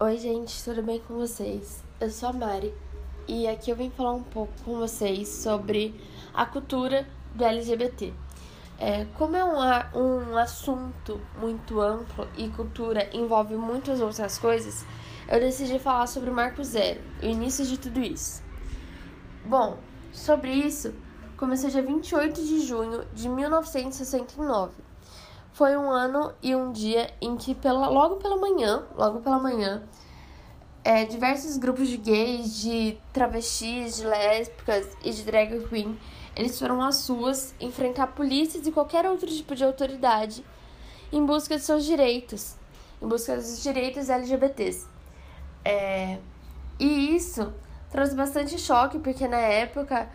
[0.00, 1.82] Oi, gente, tudo bem com vocês?
[2.00, 2.72] Eu sou a Mari
[3.26, 5.92] e aqui eu vim falar um pouco com vocês sobre
[6.32, 8.14] a cultura do LGBT.
[8.78, 9.58] É, como é um,
[9.98, 14.86] um assunto muito amplo e cultura envolve muitas outras coisas,
[15.26, 18.40] eu decidi falar sobre o Marco Zero, o início de tudo isso.
[19.44, 19.78] Bom,
[20.12, 20.94] sobre isso,
[21.36, 24.87] começou dia 28 de junho de 1969.
[25.58, 29.82] Foi um ano e um dia em que, pela, logo pela manhã, logo pela manhã,
[30.84, 35.98] é, diversos grupos de gays, de travestis, de lésbicas e de drag queen,
[36.36, 40.44] eles foram às ruas enfrentar polícias e qualquer outro tipo de autoridade
[41.12, 42.54] em busca de seus direitos,
[43.02, 44.86] em busca dos direitos LGBTs.
[45.64, 46.18] É,
[46.78, 47.52] e isso
[47.90, 50.08] trouxe bastante choque, porque na época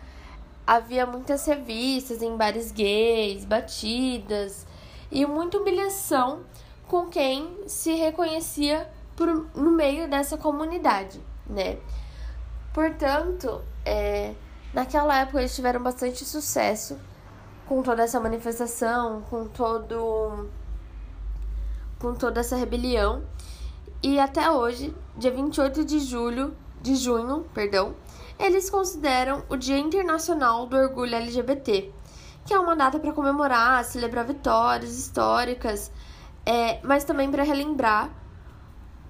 [0.66, 4.72] havia muitas revistas em bares gays, batidas
[5.10, 6.40] e muita humilhação
[6.86, 11.78] com quem se reconhecia por, no meio dessa comunidade, né?
[12.72, 14.34] Portanto, é,
[14.72, 16.98] naquela época eles tiveram bastante sucesso
[17.66, 20.48] com toda essa manifestação, com todo
[21.98, 23.22] com toda essa rebelião.
[24.02, 27.94] E até hoje, dia 28 de julho, de junho, perdão,
[28.38, 31.90] eles consideram o Dia Internacional do Orgulho LGBT,
[32.44, 35.90] que é uma data para comemorar, celebrar vitórias históricas,
[36.44, 38.10] é, mas também para relembrar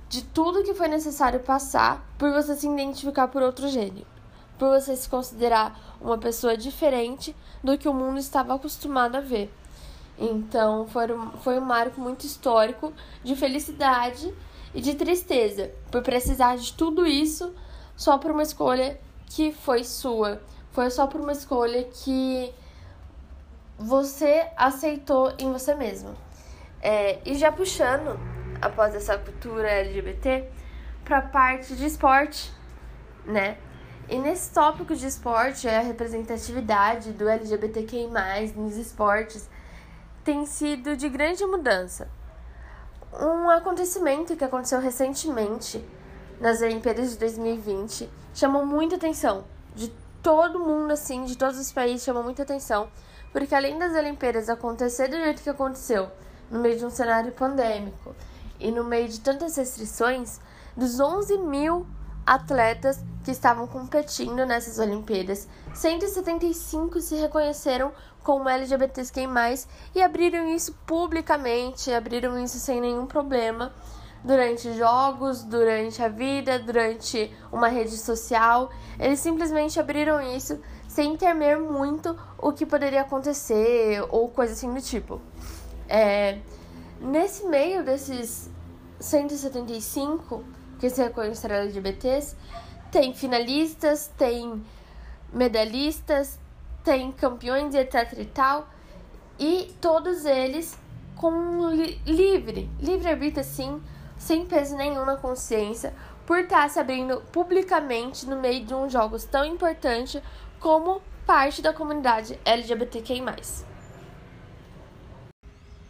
[0.09, 4.07] de tudo que foi necessário passar por você se identificar por outro gênero,
[4.59, 9.53] por você se considerar uma pessoa diferente do que o mundo estava acostumado a ver.
[10.17, 12.93] Então, foi um, foi um marco muito histórico
[13.25, 14.33] de felicidade
[14.73, 17.53] e de tristeza por precisar de tudo isso
[17.97, 20.41] só por uma escolha que foi sua.
[20.71, 22.53] Foi só por uma escolha que
[23.79, 26.15] você aceitou em você mesmo.
[26.81, 28.19] É, e já puxando,
[28.61, 30.49] após essa cultura LGBT,
[31.05, 32.53] para a parte de esporte,
[33.25, 33.57] né?
[34.09, 38.09] E nesse tópico de esporte, a representatividade do LGBTQI+,
[38.55, 39.49] nos esportes,
[40.23, 42.09] tem sido de grande mudança.
[43.19, 45.85] Um acontecimento que aconteceu recentemente
[46.41, 49.45] nas Olimpíadas de 2020 chamou muita atenção.
[49.75, 49.89] De
[50.23, 52.89] todo mundo, assim, de todos os países, chamou muita atenção.
[53.35, 56.09] Porque além das Olimpíadas acontecer do jeito que aconteceu,
[56.49, 58.15] no meio de um cenário pandêmico
[58.61, 60.41] e no meio de tantas restrições,
[60.77, 61.85] dos 11 mil
[62.25, 67.91] atletas que estavam competindo nessas Olimpíadas, 175 se reconheceram
[68.23, 69.27] como LGBTQI+,
[69.97, 73.75] e abriram isso publicamente, abriram isso sem nenhum problema
[74.23, 78.71] durante jogos, durante a vida, durante uma rede social.
[78.99, 80.59] Eles simplesmente abriram isso
[80.95, 85.21] sem temer muito o que poderia acontecer ou coisa assim do tipo.
[85.89, 86.39] É,
[87.01, 88.49] nesse meio desses
[89.01, 90.45] 175
[90.79, 92.37] que se reconheceram LGBTs,
[92.93, 94.65] tem finalistas, tem
[95.33, 96.39] medalhistas,
[96.85, 98.69] tem campeões, etc e tal,
[99.37, 100.79] e todos eles
[101.17, 103.83] com li livre, livre arbítrio assim,
[104.17, 105.93] sem peso nenhum na consciência,
[106.25, 110.23] por estar se abrindo publicamente no meio de um jogo tão importante
[110.65, 113.21] como parte da comunidade LGBTQI+.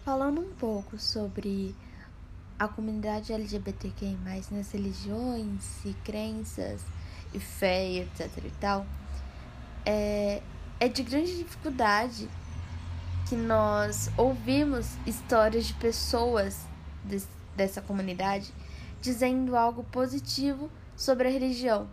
[0.05, 1.77] Falando um pouco sobre
[2.59, 4.19] a comunidade LGBTQI+,
[4.51, 6.83] nas religiões e crenças
[7.33, 8.85] e fé, etc e tal,
[9.87, 10.43] é,
[10.81, 12.29] é de grande dificuldade
[13.29, 16.67] que nós ouvimos histórias de pessoas
[17.55, 18.53] dessa comunidade
[19.01, 21.87] dizendo algo positivo sobre a religião.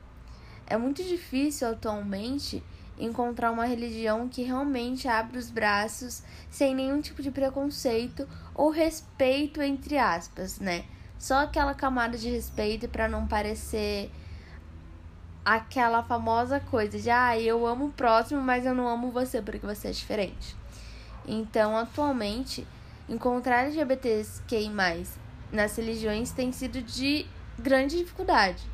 [0.68, 2.64] É muito difícil atualmente
[2.98, 9.62] encontrar uma religião que realmente abre os braços sem nenhum tipo de preconceito ou respeito
[9.62, 10.86] entre aspas, né?
[11.18, 14.12] Só aquela camada de respeito para não parecer
[15.44, 19.66] aquela famosa coisa de ah, eu amo o próximo, mas eu não amo você porque
[19.66, 20.56] você é diferente.
[21.28, 22.68] Então, atualmente,
[23.10, 25.20] encontrar LGBTs mais
[25.52, 27.26] nas religiões tem sido de
[27.60, 28.71] grande dificuldade.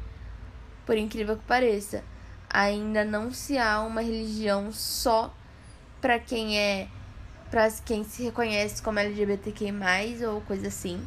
[0.87, 2.01] Por incrível que pareça,
[2.49, 5.33] ainda não se há uma religião só
[5.99, 6.87] para quem é
[7.51, 9.73] para quem se reconhece como LGBTQ+,
[10.27, 11.05] ou coisa assim.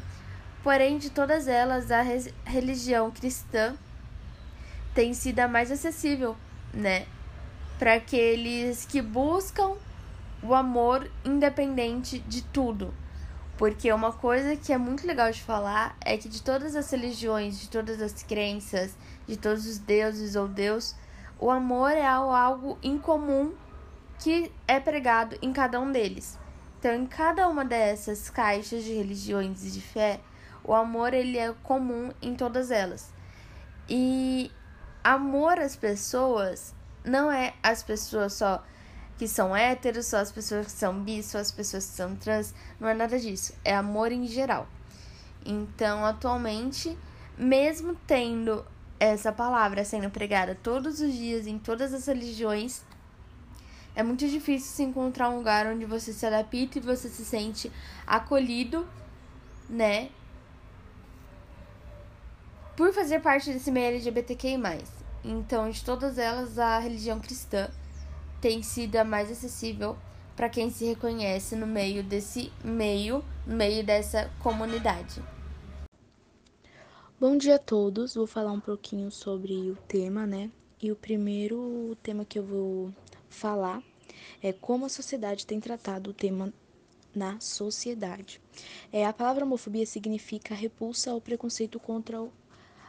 [0.63, 2.03] Porém, de todas elas, a
[2.45, 3.75] religião cristã
[4.93, 6.35] tem sido a mais acessível,
[6.73, 7.07] né?
[7.79, 9.73] Para aqueles que buscam
[10.43, 12.93] o amor independente de tudo.
[13.61, 17.59] Porque uma coisa que é muito legal de falar é que de todas as religiões,
[17.59, 18.97] de todas as crenças,
[19.27, 20.95] de todos os deuses ou Deus,
[21.39, 23.53] o amor é algo incomum
[24.17, 26.39] que é pregado em cada um deles.
[26.79, 30.19] Então, em cada uma dessas caixas de religiões e de fé,
[30.63, 33.13] O amor ele é comum em todas elas.
[33.87, 34.51] E
[35.03, 36.73] amor às pessoas
[37.05, 38.63] não é as pessoas só
[39.21, 42.55] que são héteros, só as pessoas que são bis, só as pessoas que são trans,
[42.79, 43.53] não é nada disso.
[43.63, 44.67] É amor em geral.
[45.45, 46.97] Então, atualmente,
[47.37, 48.65] mesmo tendo
[48.99, 52.81] essa palavra sendo pregada todos os dias em todas as religiões,
[53.95, 57.71] é muito difícil se encontrar um lugar onde você se adapta e você se sente
[58.07, 58.89] acolhido,
[59.69, 60.09] né?
[62.75, 64.83] Por fazer parte desse meio LGBTQI.
[65.23, 67.69] Então, de todas elas, a religião cristã
[68.41, 69.95] tem sido a mais acessível
[70.35, 75.21] para quem se reconhece no meio desse meio, no meio dessa comunidade.
[77.19, 78.15] Bom dia a todos.
[78.15, 80.49] Vou falar um pouquinho sobre o tema, né?
[80.81, 82.91] E o primeiro tema que eu vou
[83.29, 83.83] falar
[84.41, 86.51] é como a sociedade tem tratado o tema
[87.13, 88.41] na sociedade.
[88.91, 92.17] É, a palavra homofobia significa repulsa ao preconceito contra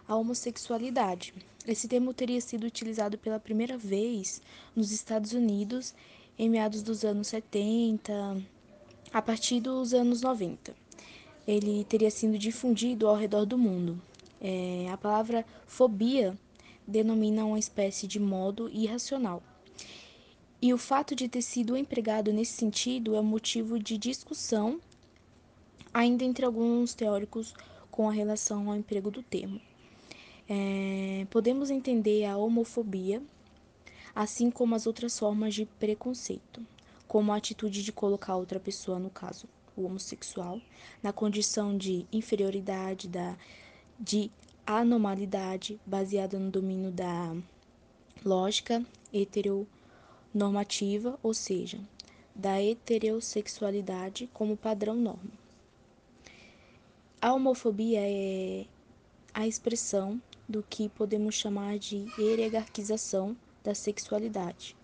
[0.06, 1.34] a homossexualidade.
[1.66, 4.42] Esse termo teria sido utilizado pela primeira vez
[4.74, 5.94] nos Estados Unidos
[6.38, 8.42] em meados dos anos 70,
[9.12, 10.74] a partir dos anos 90.
[11.46, 14.00] Ele teria sido difundido ao redor do mundo.
[14.40, 16.36] É, a palavra fobia
[16.86, 19.42] denomina uma espécie de modo irracional.
[20.60, 24.80] E o fato de ter sido empregado nesse sentido é motivo de discussão
[25.92, 27.54] ainda entre alguns teóricos
[27.90, 29.60] com relação ao emprego do termo.
[30.48, 33.22] É, podemos entender a homofobia,
[34.14, 36.64] assim como as outras formas de preconceito,
[37.06, 39.46] como a atitude de colocar outra pessoa, no caso,
[39.76, 40.60] o homossexual,
[41.02, 43.36] na condição de inferioridade, da,
[43.98, 44.30] de
[44.66, 47.34] anormalidade, baseada no domínio da
[48.24, 51.78] lógica heteronormativa, ou seja,
[52.34, 55.30] da heterossexualidade como padrão norma.
[57.20, 58.66] A homofobia é
[59.32, 60.20] a expressão
[60.52, 63.34] do que podemos chamar de hierarquização
[63.64, 64.76] da sexualidade.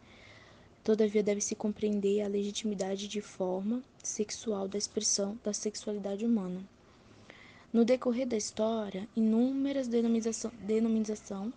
[0.82, 6.66] Todavia, deve-se compreender a legitimidade de forma sexual da expressão da sexualidade humana.
[7.70, 11.52] No decorrer da história, inúmeras denominações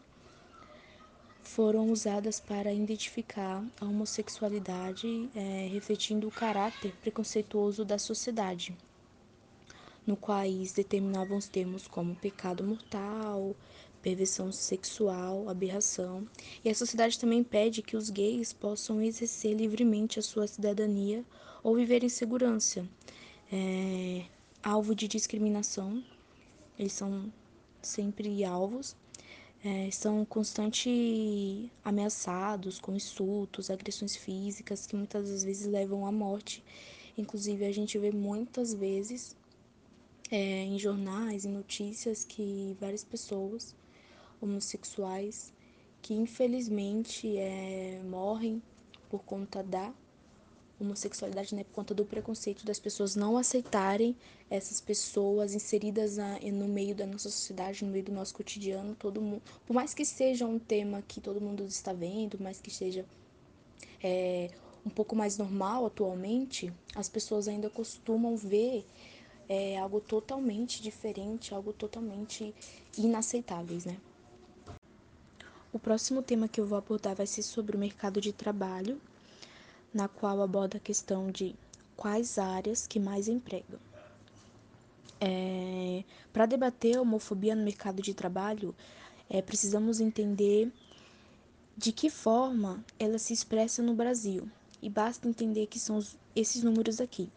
[1.41, 8.75] foram usadas para identificar a homossexualidade, é, refletindo o caráter preconceituoso da sociedade,
[10.05, 13.55] no quais determinavam os termos como pecado mortal,
[14.01, 16.27] perversão sexual, aberração.
[16.63, 21.23] E a sociedade também pede que os gays possam exercer livremente a sua cidadania
[21.63, 22.85] ou viver em segurança.
[23.51, 24.25] É,
[24.63, 26.03] alvo de discriminação,
[26.77, 27.31] eles são
[27.81, 28.95] sempre alvos,
[29.63, 36.63] é, são constantemente ameaçados com insultos, agressões físicas que muitas vezes levam à morte.
[37.17, 39.35] Inclusive, a gente vê muitas vezes
[40.31, 43.75] é, em jornais e notícias que várias pessoas
[44.41, 45.53] homossexuais
[46.01, 48.61] que infelizmente é, morrem
[49.09, 49.93] por conta da
[50.79, 54.15] homossexualidade, né, por conta do preconceito das pessoas não aceitarem
[54.49, 59.21] essas pessoas inseridas na, no meio da nossa sociedade, no meio do nosso cotidiano, todo
[59.21, 63.05] mundo, por mais que seja um tema que todo mundo está vendo, mais que seja
[64.03, 64.49] é,
[64.83, 68.83] um pouco mais normal atualmente, as pessoas ainda costumam ver
[69.47, 72.55] é, algo totalmente diferente, algo totalmente
[72.97, 73.97] inaceitáveis, né?
[75.73, 78.99] O próximo tema que eu vou abordar vai ser sobre o mercado de trabalho,
[79.93, 81.55] na qual aborda a questão de
[81.95, 83.79] quais áreas que mais empregam.
[85.19, 88.75] É, Para debater a homofobia no mercado de trabalho,
[89.29, 90.69] é, precisamos entender
[91.77, 94.49] de que forma ela se expressa no Brasil.
[94.81, 95.99] E basta entender que são
[96.35, 97.29] esses números aqui.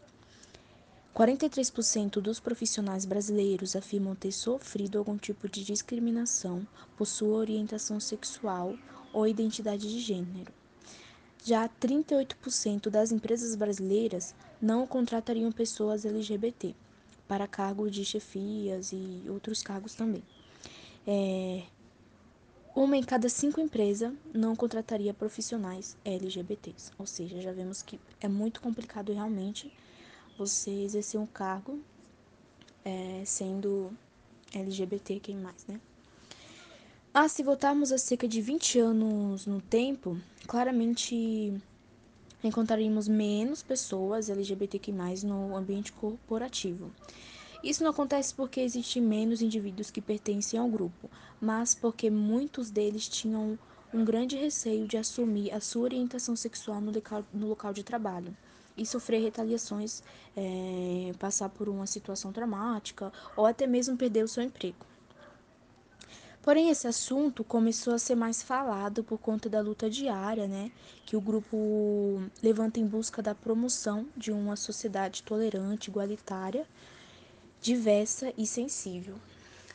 [1.15, 6.67] 43% dos profissionais brasileiros afirmam ter sofrido algum tipo de discriminação
[6.97, 8.75] por sua orientação sexual
[9.13, 10.53] ou identidade de gênero.
[11.45, 16.75] Já 38% das empresas brasileiras não contratariam pessoas LGBT
[17.29, 20.23] para cargos de chefias e outros cargos também.
[21.07, 21.63] É,
[22.75, 28.27] uma em cada cinco empresas não contrataria profissionais LGBTs, ou seja, já vemos que é
[28.27, 29.73] muito complicado realmente
[30.37, 31.81] você exercer um cargo
[32.85, 33.91] é, sendo
[34.53, 35.81] LGBT, quem mais, né?
[37.13, 41.55] Ah, se voltarmos a cerca de 20 anos no tempo, claramente
[42.43, 44.93] encontraríamos menos pessoas LGBTQ+,
[45.25, 46.93] no ambiente corporativo.
[47.63, 51.09] Isso não acontece porque existem menos indivíduos que pertencem ao grupo,
[51.41, 53.59] mas porque muitos deles tinham
[53.93, 58.37] um grande receio de assumir a sua orientação sexual no local, no local de trabalho
[58.77, 60.03] e sofrer retaliações,
[60.37, 64.87] é, passar por uma situação traumática ou até mesmo perder o seu emprego.
[66.43, 70.71] Porém, esse assunto começou a ser mais falado por conta da luta diária, né,
[71.07, 76.67] que o grupo levanta em busca da promoção de uma sociedade tolerante, igualitária,
[77.63, 79.15] diversa e sensível.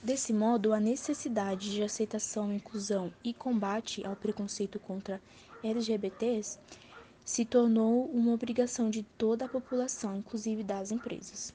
[0.03, 5.20] Desse modo, a necessidade de aceitação, inclusão e combate ao preconceito contra
[5.63, 6.60] LGBTs
[7.24, 11.54] se tornou uma obrigação de toda a população, inclusive das empresas.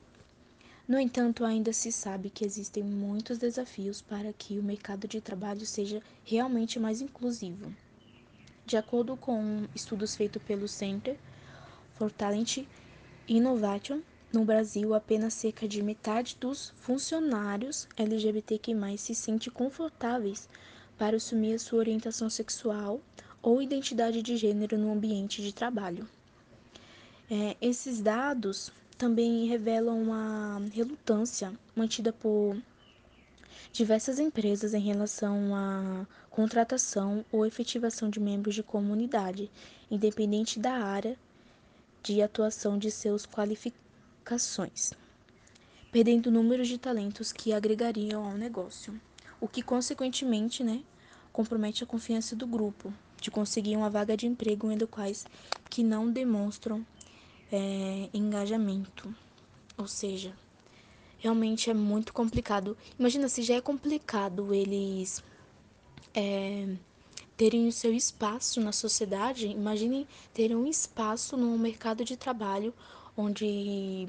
[0.87, 5.65] No entanto, ainda se sabe que existem muitos desafios para que o mercado de trabalho
[5.65, 7.75] seja realmente mais inclusivo.
[8.67, 11.19] De acordo com estudos feitos pelo Center
[11.95, 12.67] for Talent
[13.27, 20.49] Innovation, no Brasil, apenas cerca de metade dos funcionários LGBTQ+, se sente confortáveis
[20.99, 23.01] para assumir a sua orientação sexual
[23.45, 26.09] ou identidade de gênero no ambiente de trabalho.
[27.31, 32.57] É, esses dados também revelam a relutância mantida por
[33.71, 39.51] diversas empresas em relação à contratação ou efetivação de membros de comunidade,
[39.91, 41.15] independente da área
[42.03, 44.95] de atuação de seus qualificações,
[45.93, 48.99] perdendo números de talentos que agregariam ao negócio,
[49.39, 50.83] o que consequentemente, né,
[51.31, 52.93] compromete a confiança do grupo
[53.25, 55.25] de conseguir uma vaga de emprego em locais
[55.71, 56.85] que não demonstram
[57.51, 59.15] é, engajamento.
[59.79, 60.35] Ou seja,
[61.19, 62.77] realmente é muito complicado.
[62.99, 65.25] Imagina se já é complicado eles
[66.13, 66.69] é,
[67.35, 69.47] terem o seu espaço na sociedade.
[69.47, 72.75] Imaginem terem um espaço no mercado de trabalho
[73.17, 74.07] onde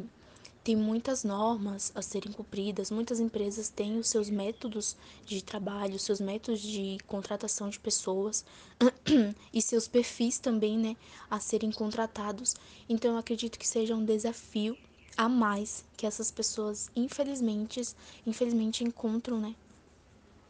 [0.65, 6.19] tem muitas normas a serem cumpridas, muitas empresas têm os seus métodos de trabalho, seus
[6.19, 8.43] métodos de contratação de pessoas
[9.53, 10.97] e seus perfis também, né,
[11.29, 12.55] a serem contratados.
[12.89, 14.75] Então eu acredito que seja um desafio
[15.15, 17.79] a mais que essas pessoas infelizmente,
[18.25, 19.53] infelizmente encontram, né,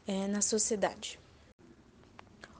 [0.07, 1.19] é, na sociedade.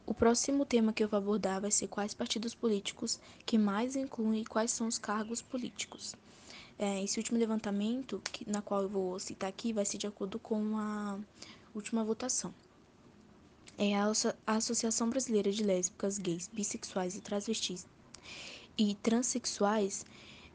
[0.06, 4.42] O próximo tema que eu vou abordar vai ser quais partidos políticos que mais incluem
[4.42, 6.14] e quais são os cargos políticos.
[6.78, 10.38] É, esse último levantamento, que, na qual eu vou citar aqui, vai ser de acordo
[10.38, 11.18] com a
[11.74, 12.54] última votação.
[13.78, 14.12] É a,
[14.48, 17.86] Associação Brasileira de Lésbicas, Gays, Bissexuais e Transvestis
[18.78, 20.06] e Transsexuais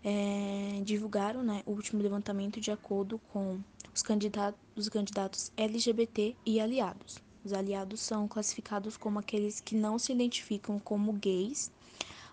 [0.02, 3.60] é, divulgaram né, o último levantamento de acordo com
[3.94, 7.18] os candidatos, os candidatos LGBT e aliados.
[7.44, 11.70] Os aliados são classificados como aqueles que não se identificam como gays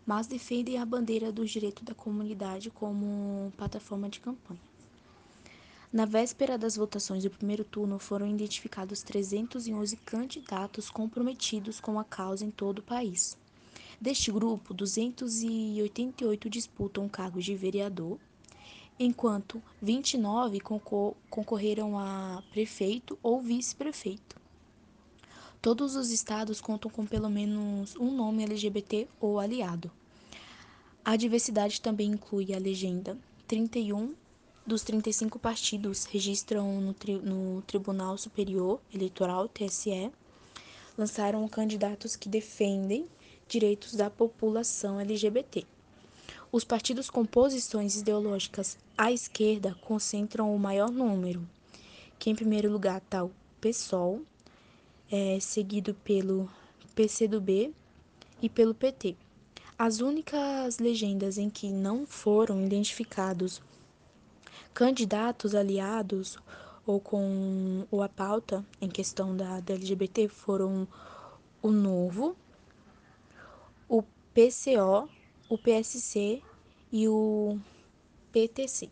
[0.07, 4.61] mas defendem a bandeira dos direitos da comunidade como plataforma de campanha.
[5.91, 12.45] Na véspera das votações do primeiro turno, foram identificados 311 candidatos comprometidos com a causa
[12.45, 13.37] em todo o país.
[13.99, 18.17] Deste grupo, 288 disputam cargos de vereador,
[18.97, 24.36] enquanto 29 concor concorreram a prefeito ou vice-prefeito.
[25.61, 29.91] Todos os estados contam com pelo menos um nome LGBT ou aliado.
[31.03, 33.17] A diversidade também inclui a legenda.
[33.47, 34.13] 31
[34.65, 40.11] dos 35 partidos registram no, tri no Tribunal Superior Eleitoral, TSE,
[40.97, 43.07] lançaram candidatos que defendem
[43.47, 45.65] direitos da população LGBT.
[46.51, 51.47] Os partidos com posições ideológicas à esquerda concentram o maior número,
[52.19, 54.21] que em primeiro lugar está o PSOL,
[55.11, 56.49] é, seguido pelo
[56.95, 57.73] PCdoB
[58.41, 59.15] e pelo PT.
[59.77, 63.61] As únicas legendas em que não foram identificados
[64.73, 66.37] candidatos aliados
[66.85, 70.87] ou com ou a pauta em questão da, da LGBT foram
[71.61, 72.35] o Novo,
[73.89, 75.09] o PCO,
[75.49, 76.41] o PSC
[76.91, 77.59] e o
[78.31, 78.89] PTC.